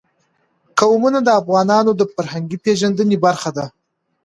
[0.79, 3.65] قومونه د افغانانو د فرهنګي پیژندنې برخه ده.